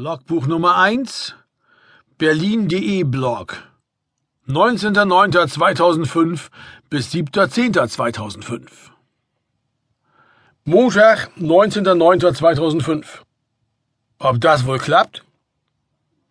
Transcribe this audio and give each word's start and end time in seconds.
Logbuch 0.00 0.46
Nummer 0.46 0.76
1 0.76 1.34
Berlin.de 2.18 3.02
Blog 3.02 3.64
19.09.2005 4.46 6.50
bis 6.88 7.12
7.10.2005 7.12 8.60
Montag, 10.62 11.32
19.09.2005 11.36 13.06
Ob 14.20 14.40
das 14.40 14.66
wohl 14.66 14.78
klappt? 14.78 15.24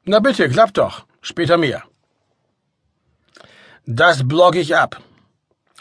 Na 0.05 0.21
bitte, 0.21 0.47
klappt 0.47 0.77
doch. 0.77 1.05
Später 1.19 1.57
mehr. 1.57 1.83
Das 3.85 4.25
blog 4.25 4.55
ich 4.55 4.77
ab. 4.77 5.01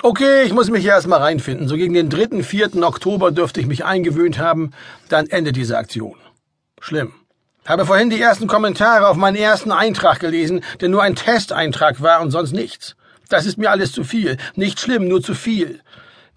Okay, 0.02 0.42
ich 0.42 0.52
muss 0.52 0.70
mich 0.70 0.82
hier 0.82 0.90
erstmal 0.90 1.20
reinfinden. 1.20 1.68
So 1.68 1.76
gegen 1.76 1.94
den 1.94 2.10
3., 2.10 2.42
4. 2.42 2.82
Oktober 2.82 3.30
dürfte 3.30 3.60
ich 3.60 3.68
mich 3.68 3.84
eingewöhnt 3.84 4.40
haben. 4.40 4.72
Dann 5.08 5.28
endet 5.28 5.54
diese 5.54 5.78
Aktion. 5.78 6.16
Schlimm. 6.80 7.12
Habe 7.66 7.84
vorhin 7.84 8.10
die 8.10 8.20
ersten 8.20 8.46
Kommentare 8.46 9.08
auf 9.08 9.16
meinen 9.16 9.36
ersten 9.36 9.72
Eintrag 9.72 10.20
gelesen, 10.20 10.62
der 10.80 10.88
nur 10.88 11.02
ein 11.02 11.16
Testeintrag 11.16 12.00
war 12.00 12.20
und 12.20 12.30
sonst 12.30 12.52
nichts. 12.52 12.94
Das 13.28 13.44
ist 13.44 13.58
mir 13.58 13.70
alles 13.70 13.90
zu 13.90 14.04
viel. 14.04 14.36
Nicht 14.54 14.78
schlimm, 14.78 15.08
nur 15.08 15.20
zu 15.20 15.34
viel. 15.34 15.80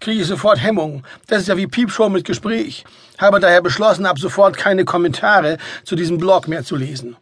Kriege 0.00 0.22
ich 0.22 0.26
sofort 0.26 0.60
Hemmung. 0.60 1.04
Das 1.28 1.42
ist 1.42 1.48
ja 1.48 1.56
wie 1.56 1.68
Piepshow 1.68 2.08
mit 2.08 2.24
Gespräch. 2.24 2.84
Habe 3.18 3.38
daher 3.38 3.62
beschlossen, 3.62 4.06
ab 4.06 4.18
sofort 4.18 4.56
keine 4.56 4.84
Kommentare 4.84 5.58
zu 5.84 5.94
diesem 5.94 6.18
Blog 6.18 6.48
mehr 6.48 6.64
zu 6.64 6.74
lesen. 6.74 7.16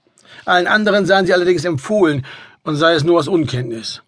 Allen 0.46 0.66
anderen 0.66 1.04
seien 1.04 1.26
sie 1.26 1.34
allerdings 1.34 1.64
empfohlen 1.64 2.24
und 2.62 2.76
sei 2.76 2.94
es 2.94 3.04
nur 3.04 3.18
aus 3.18 3.28
Unkenntnis. 3.28 4.02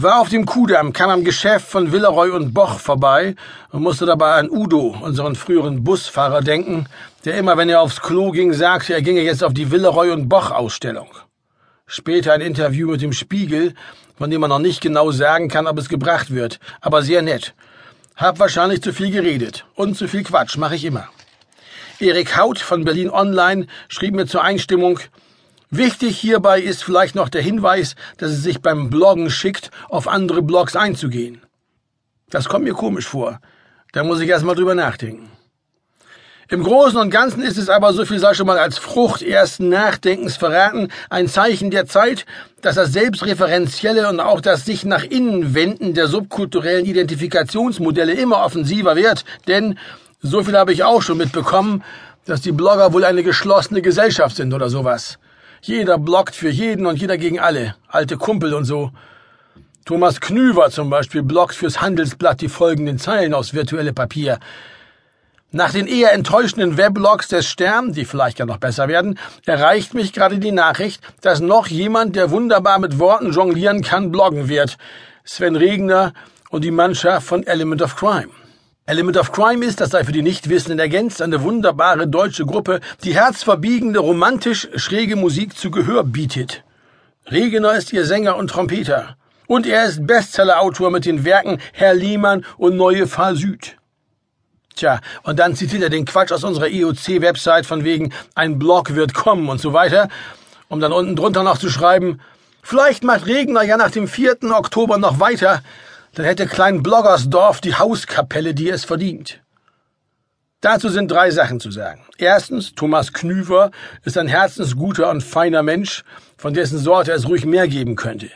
War 0.00 0.20
auf 0.20 0.28
dem 0.28 0.46
Kudamm, 0.46 0.92
kam 0.92 1.10
am 1.10 1.24
Geschäft 1.24 1.66
von 1.66 1.90
Villeroy 1.90 2.30
und 2.30 2.54
Boch 2.54 2.78
vorbei 2.78 3.34
und 3.72 3.82
musste 3.82 4.06
dabei 4.06 4.34
an 4.34 4.48
Udo, 4.48 4.96
unseren 5.00 5.34
früheren 5.34 5.82
Busfahrer, 5.82 6.40
denken, 6.40 6.86
der 7.24 7.36
immer, 7.36 7.56
wenn 7.56 7.68
er 7.68 7.80
aufs 7.80 8.00
Klo 8.00 8.30
ging, 8.30 8.52
sagte, 8.52 8.94
er 8.94 9.02
ginge 9.02 9.22
jetzt 9.22 9.42
auf 9.42 9.54
die 9.54 9.72
Villeroy 9.72 10.12
und 10.12 10.28
Boch 10.28 10.52
Ausstellung. 10.52 11.08
Später 11.88 12.32
ein 12.32 12.42
Interview 12.42 12.88
mit 12.88 13.02
dem 13.02 13.12
Spiegel, 13.12 13.74
von 14.16 14.30
dem 14.30 14.40
man 14.40 14.50
noch 14.50 14.60
nicht 14.60 14.80
genau 14.80 15.10
sagen 15.10 15.48
kann, 15.48 15.66
ob 15.66 15.76
es 15.78 15.88
gebracht 15.88 16.32
wird, 16.32 16.60
aber 16.80 17.02
sehr 17.02 17.22
nett. 17.22 17.54
Hab 18.14 18.38
wahrscheinlich 18.38 18.82
zu 18.82 18.92
viel 18.92 19.10
geredet 19.10 19.64
und 19.74 19.96
zu 19.96 20.06
viel 20.06 20.22
Quatsch, 20.22 20.56
mache 20.58 20.76
ich 20.76 20.84
immer. 20.84 21.08
Erik 21.98 22.36
Haut 22.36 22.60
von 22.60 22.84
Berlin 22.84 23.10
Online 23.10 23.66
schrieb 23.88 24.14
mir 24.14 24.26
zur 24.26 24.44
Einstimmung, 24.44 25.00
Wichtig 25.70 26.18
hierbei 26.18 26.60
ist 26.60 26.82
vielleicht 26.82 27.14
noch 27.14 27.28
der 27.28 27.42
Hinweis, 27.42 27.94
dass 28.16 28.30
es 28.30 28.42
sich 28.42 28.62
beim 28.62 28.88
Bloggen 28.88 29.30
schickt, 29.30 29.70
auf 29.90 30.08
andere 30.08 30.42
Blogs 30.42 30.76
einzugehen. 30.76 31.42
Das 32.30 32.48
kommt 32.48 32.64
mir 32.64 32.74
komisch 32.74 33.06
vor. 33.06 33.40
Da 33.92 34.02
muss 34.02 34.20
ich 34.20 34.28
erstmal 34.28 34.54
drüber 34.54 34.74
nachdenken. 34.74 35.30
Im 36.50 36.62
Großen 36.62 36.98
und 36.98 37.10
Ganzen 37.10 37.42
ist 37.42 37.58
es 37.58 37.68
aber, 37.68 37.92
so 37.92 38.06
viel 38.06 38.18
sei 38.18 38.32
schon 38.32 38.46
mal 38.46 38.56
als 38.56 38.78
Frucht 38.78 39.20
ersten 39.20 39.68
Nachdenkens 39.68 40.38
verraten, 40.38 40.88
ein 41.10 41.28
Zeichen 41.28 41.70
der 41.70 41.84
Zeit, 41.84 42.24
dass 42.62 42.76
das 42.76 42.94
Selbstreferenzielle 42.94 44.08
und 44.08 44.20
auch 44.20 44.40
das 44.40 44.64
sich 44.64 44.86
nach 44.86 45.04
innen 45.04 45.54
wenden 45.54 45.92
der 45.92 46.08
subkulturellen 46.08 46.86
Identifikationsmodelle 46.86 48.14
immer 48.14 48.42
offensiver 48.42 48.96
wird, 48.96 49.26
denn, 49.46 49.78
so 50.22 50.42
viel 50.42 50.56
habe 50.56 50.72
ich 50.72 50.84
auch 50.84 51.02
schon 51.02 51.18
mitbekommen, 51.18 51.84
dass 52.24 52.40
die 52.40 52.52
Blogger 52.52 52.94
wohl 52.94 53.04
eine 53.04 53.22
geschlossene 53.22 53.82
Gesellschaft 53.82 54.36
sind 54.36 54.54
oder 54.54 54.70
sowas. 54.70 55.18
Jeder 55.60 55.98
blockt 55.98 56.34
für 56.34 56.48
jeden 56.50 56.86
und 56.86 57.00
jeder 57.00 57.18
gegen 57.18 57.40
alle. 57.40 57.74
Alte 57.88 58.16
Kumpel 58.16 58.54
und 58.54 58.64
so. 58.64 58.92
Thomas 59.84 60.20
Knüver 60.20 60.70
zum 60.70 60.90
Beispiel 60.90 61.22
blockt 61.22 61.54
fürs 61.54 61.80
Handelsblatt 61.80 62.40
die 62.40 62.48
folgenden 62.48 62.98
Zeilen 62.98 63.34
aus 63.34 63.54
virtuelle 63.54 63.92
Papier. 63.92 64.38
Nach 65.50 65.72
den 65.72 65.86
eher 65.86 66.12
enttäuschenden 66.12 66.76
Weblogs 66.76 67.28
des 67.28 67.46
Stern, 67.46 67.94
die 67.94 68.04
vielleicht 68.04 68.38
ja 68.38 68.44
noch 68.44 68.58
besser 68.58 68.86
werden, 68.86 69.18
erreicht 69.46 69.94
mich 69.94 70.12
gerade 70.12 70.38
die 70.38 70.52
Nachricht, 70.52 71.00
dass 71.22 71.40
noch 71.40 71.68
jemand, 71.68 72.16
der 72.16 72.30
wunderbar 72.30 72.78
mit 72.78 72.98
Worten 72.98 73.32
jonglieren 73.32 73.80
kann, 73.80 74.12
bloggen 74.12 74.50
wird. 74.50 74.76
Sven 75.24 75.56
Regner 75.56 76.12
und 76.50 76.64
die 76.64 76.70
Mannschaft 76.70 77.26
von 77.26 77.46
Element 77.46 77.80
of 77.80 77.96
Crime. 77.96 78.28
Element 78.88 79.18
of 79.18 79.32
Crime 79.32 79.62
ist, 79.66 79.82
das 79.82 79.90
sei 79.90 80.02
für 80.02 80.12
die 80.12 80.22
Nichtwissenden 80.22 80.78
ergänzt, 80.78 81.20
eine 81.20 81.42
wunderbare 81.42 82.08
deutsche 82.08 82.46
Gruppe, 82.46 82.80
die 83.04 83.14
herzverbiegende, 83.14 83.98
romantisch 83.98 84.66
schräge 84.76 85.14
Musik 85.14 85.58
zu 85.58 85.70
Gehör 85.70 86.04
bietet. 86.04 86.64
Regener 87.30 87.74
ist 87.74 87.92
ihr 87.92 88.06
Sänger 88.06 88.36
und 88.36 88.48
Trompeter. 88.48 89.18
Und 89.46 89.66
er 89.66 89.84
ist 89.84 90.06
Bestsellerautor 90.06 90.90
mit 90.90 91.04
den 91.04 91.26
Werken 91.26 91.60
Herr 91.74 91.92
Lehmann 91.92 92.46
und 92.56 92.78
Neue 92.78 93.06
Fahr 93.06 93.36
Süd. 93.36 93.76
Tja, 94.74 95.00
und 95.22 95.38
dann 95.38 95.54
zitiert 95.54 95.82
er 95.82 95.90
den 95.90 96.06
Quatsch 96.06 96.32
aus 96.32 96.44
unserer 96.44 96.68
IOC-Website 96.68 97.66
von 97.66 97.84
wegen 97.84 98.14
ein 98.34 98.58
Blog 98.58 98.94
wird 98.94 99.12
kommen 99.12 99.50
und 99.50 99.60
so 99.60 99.74
weiter, 99.74 100.08
um 100.68 100.80
dann 100.80 100.94
unten 100.94 101.14
drunter 101.14 101.42
noch 101.42 101.58
zu 101.58 101.68
schreiben, 101.68 102.20
vielleicht 102.62 103.04
macht 103.04 103.26
Regner 103.26 103.64
ja 103.64 103.76
nach 103.76 103.90
dem 103.90 104.08
4. 104.08 104.44
Oktober 104.44 104.96
noch 104.96 105.20
weiter, 105.20 105.62
dann 106.18 106.26
hätte 106.26 106.48
Klein 106.48 106.82
Bloggersdorf 106.82 107.60
die 107.60 107.76
Hauskapelle, 107.76 108.52
die 108.52 108.68
es 108.68 108.84
verdient. 108.84 109.40
Dazu 110.60 110.88
sind 110.88 111.08
drei 111.12 111.30
Sachen 111.30 111.60
zu 111.60 111.70
sagen. 111.70 112.04
Erstens, 112.18 112.74
Thomas 112.74 113.12
Knüver 113.12 113.70
ist 114.04 114.18
ein 114.18 114.26
herzensguter 114.26 115.10
und 115.10 115.22
feiner 115.22 115.62
Mensch, 115.62 116.02
von 116.36 116.54
dessen 116.54 116.78
Sorte 116.78 117.12
es 117.12 117.28
ruhig 117.28 117.46
mehr 117.46 117.68
geben 117.68 117.94
könnte. 117.94 118.30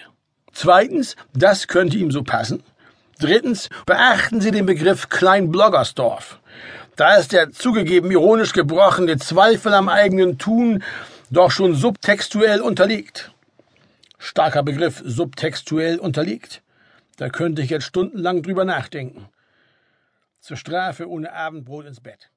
Zweitens, 0.52 1.16
das 1.34 1.66
könnte 1.66 1.96
ihm 1.96 2.12
so 2.12 2.22
passen. 2.22 2.62
Drittens, 3.18 3.68
beachten 3.84 4.40
Sie 4.40 4.52
den 4.52 4.66
Begriff 4.66 5.08
Klein 5.08 5.50
Bloggersdorf. 5.50 6.38
Da 6.94 7.16
ist 7.16 7.32
der 7.32 7.50
zugegeben 7.50 8.12
ironisch 8.12 8.52
gebrochene 8.52 9.16
Zweifel 9.16 9.74
am 9.74 9.88
eigenen 9.88 10.38
Tun 10.38 10.84
doch 11.32 11.50
schon 11.50 11.74
subtextuell 11.74 12.60
unterlegt. 12.60 13.32
Starker 14.18 14.62
Begriff 14.62 15.02
subtextuell 15.04 15.98
unterlegt. 15.98 16.62
Da 17.16 17.28
könnte 17.28 17.62
ich 17.62 17.70
jetzt 17.70 17.84
stundenlang 17.84 18.42
drüber 18.42 18.64
nachdenken. 18.64 19.28
Zur 20.40 20.56
Strafe 20.56 21.08
ohne 21.08 21.32
Abendbrot 21.32 21.86
ins 21.86 22.00
Bett. 22.00 22.30